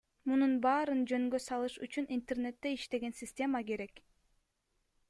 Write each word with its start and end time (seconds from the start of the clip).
Мунун 0.29 0.53
баарын 0.63 1.03
жөнгө 1.11 1.39
салыш 1.49 1.75
үчүн 1.89 2.09
интернетте 2.17 2.73
иштеген 2.79 3.17
система 3.21 3.65
керек. 3.71 4.05